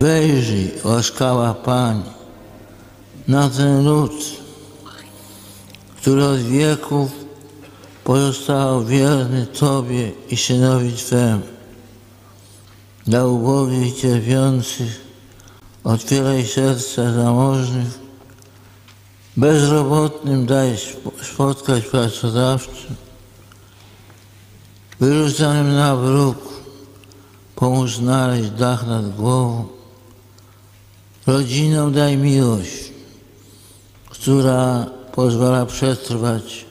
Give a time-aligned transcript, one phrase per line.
[0.00, 2.02] Wejrzyj, łaskała Pani,
[3.28, 4.12] na ten lud,
[5.96, 7.10] który od wieków
[8.04, 11.42] pozostał wierny Tobie i Synowi Twemu.
[13.06, 15.00] Dla ubogich i cierpiących
[15.84, 17.98] otwieraj serca zamożnych,
[19.36, 20.76] bezrobotnym daj
[21.32, 22.88] spotkać pracodawcę,
[25.00, 26.38] wyrzucanym na bruk
[27.56, 29.77] pomóż znaleźć dach nad głową,
[31.28, 32.92] rodzinom daj miłość,
[34.10, 36.64] która pozwala przetrwać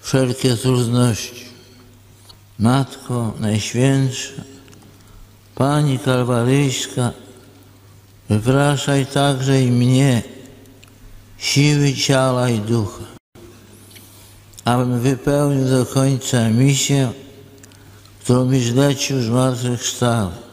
[0.00, 1.44] wszelkie trudności.
[2.58, 4.42] Matko Najświętsza,
[5.54, 7.12] Pani Kalwaryjska,
[8.28, 10.22] wypraszaj także i mnie
[11.38, 13.04] siły ciała i ducha,
[14.64, 17.12] abym wypełnił do końca misję,
[18.20, 20.45] którą mi zlecił zmartwychwstały.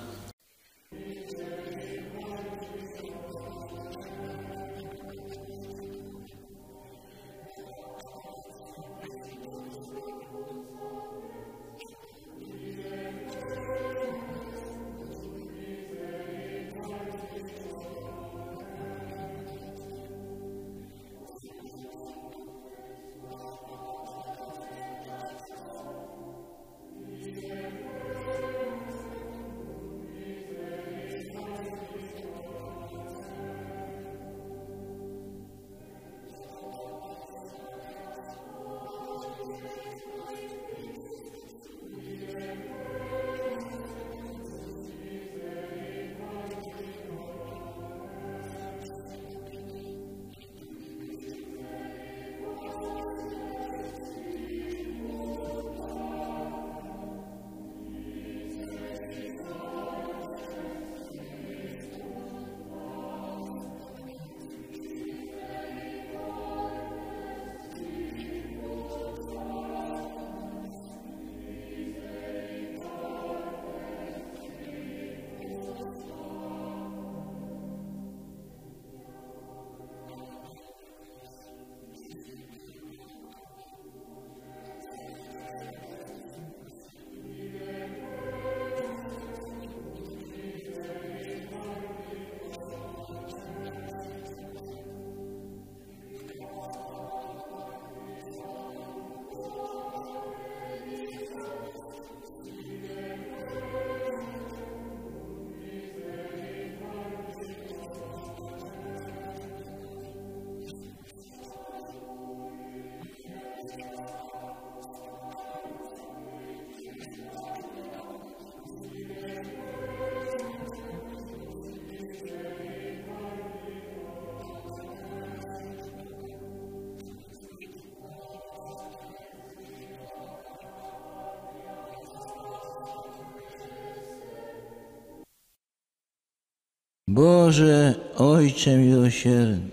[137.14, 139.70] Boże Ojcze miłosierny,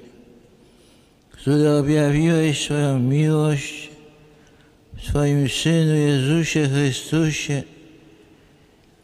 [1.31, 3.91] który objawiłeś swoją miłość
[4.97, 7.63] w swoim Synu Jezusie Chrystusie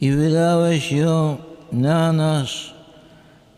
[0.01, 1.37] i wydałeś ją
[1.71, 2.49] na nas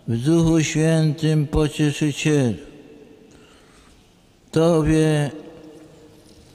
[0.07, 2.53] w Duchu Świętym Pocieszycielu.
[4.51, 5.31] Tobie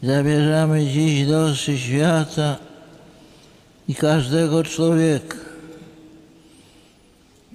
[0.02, 2.56] zabierzamy dziś losy świata
[3.88, 5.43] i każdego człowieka.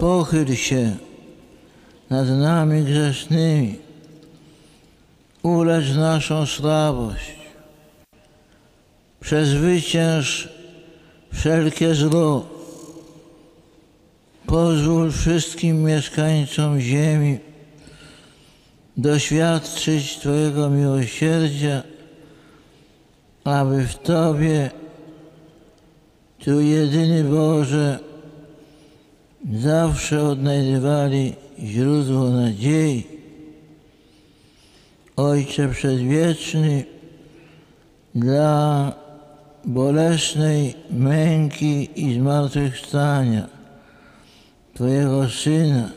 [0.00, 0.96] Pochyl się
[2.10, 3.78] nad nami grzesznymi,
[5.42, 7.36] ulecz naszą słabość,
[9.20, 10.48] przezwycięż
[11.32, 12.48] wszelkie zło.
[14.46, 17.38] Pozwól wszystkim mieszkańcom ziemi
[18.96, 21.82] doświadczyć Twojego miłosierdzia,
[23.44, 24.70] aby w Tobie,
[26.38, 28.09] Tu jedyny Boże,
[29.52, 33.06] zawsze odnajdywali źródło nadziei.
[35.16, 36.84] Ojcze Przedwieczny,
[38.14, 38.92] dla
[39.64, 43.48] bolesnej męki i zmartwychwstania
[44.74, 45.90] Twojego Syna,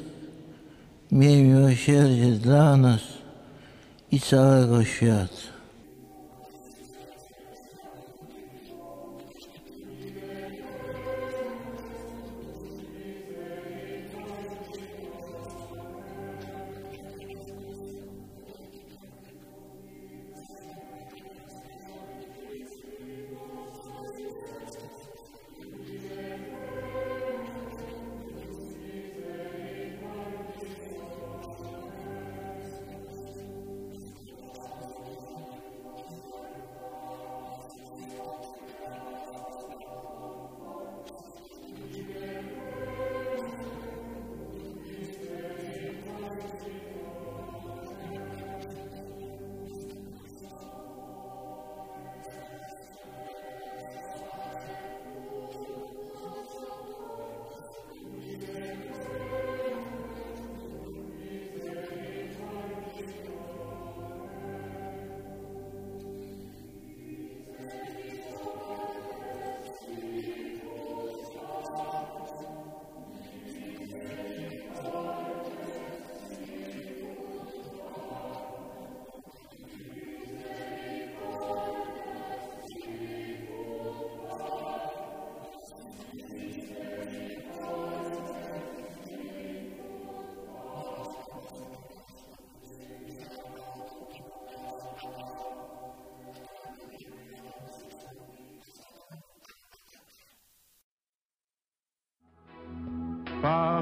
[1.12, 3.02] miej miłosierdzie dla nas
[4.12, 5.53] i całego świata.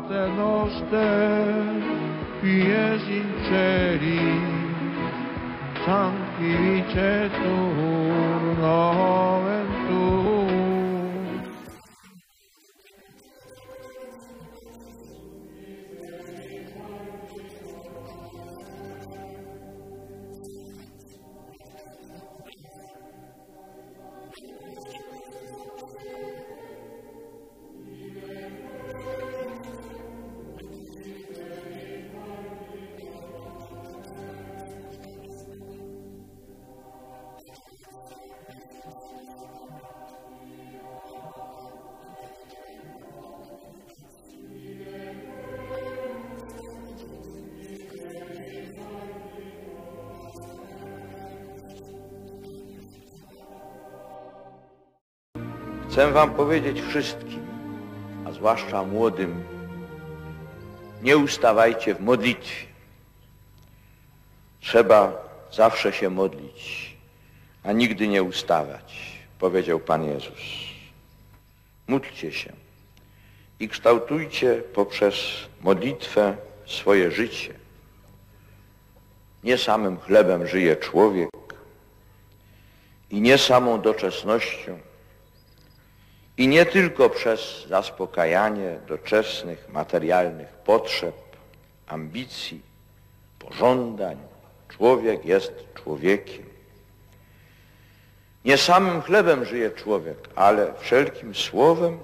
[0.02, 1.64] Pater noster,
[2.42, 4.31] qui es in celi,
[55.92, 57.46] Chcę wam powiedzieć wszystkim,
[58.26, 59.44] a zwłaszcza młodym,
[61.02, 62.66] nie ustawajcie w modlitwie.
[64.60, 65.14] Trzeba
[65.52, 66.96] zawsze się modlić,
[67.64, 70.40] a nigdy nie ustawać, powiedział Pan Jezus.
[71.88, 72.54] Módlcie się
[73.60, 75.16] i kształtujcie poprzez
[75.62, 77.54] modlitwę swoje życie.
[79.44, 81.30] Nie samym chlebem żyje człowiek
[83.10, 84.91] i nie samą doczesnością,
[86.42, 91.16] i nie tylko przez zaspokajanie doczesnych, materialnych potrzeb,
[91.88, 92.62] ambicji,
[93.40, 94.18] pożądań.
[94.70, 96.46] Człowiek jest człowiekiem.
[98.46, 102.00] Nie samym chlebem żyje człowiek, ale wszelkim słowem,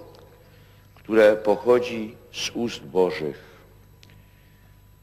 [0.96, 3.44] które pochodzi z ust Bożych.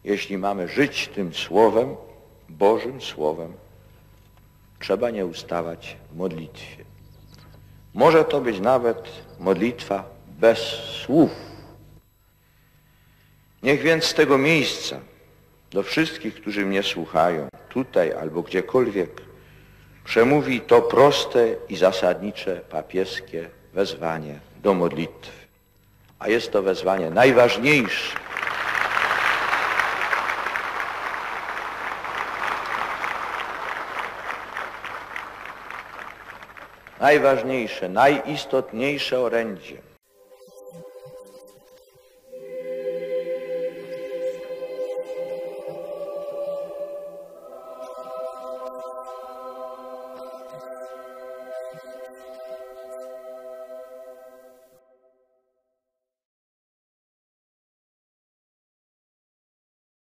[0.05, 1.97] Jeśli mamy żyć tym słowem,
[2.49, 3.53] Bożym słowem,
[4.79, 6.94] trzeba nie ustawać w modlitwie.
[7.95, 9.09] Może to być nawet
[9.39, 10.59] modlitwa bez
[11.05, 11.31] słów.
[13.63, 15.01] Niech więc z tego miejsca
[15.71, 19.23] do wszystkich, którzy mnie słuchają, tutaj albo gdziekolwiek,
[20.05, 25.47] przemówi to proste i zasadnicze papieskie wezwanie do modlitwy.
[26.19, 28.24] A jest to wezwanie najważniejsze.
[37.05, 39.77] Najważniejsze, najistotniejsze orędzie